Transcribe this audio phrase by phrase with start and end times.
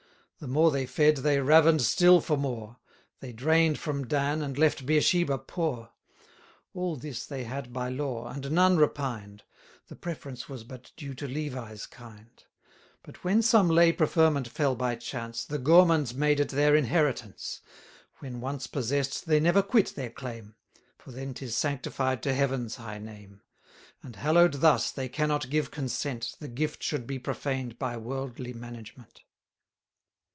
[0.43, 2.79] The more they fed, they raven'd still for more;
[3.19, 5.91] They drain'd from Dan, and left Beersheba poor.
[6.73, 9.43] All this they had by law, and none repined;
[9.85, 12.43] The preference was but due to Levi's kind;
[13.03, 17.61] But when some lay preferment fell by chance, The gourmands made it their inheritance.
[18.23, 20.55] 970 When once possess'd, they never quit their claim;
[20.97, 23.41] For then 'tis sanctified to Heaven's high name;
[24.01, 29.21] And, hallow'd thus, they cannot give consent, The gift should be profaned by worldly management.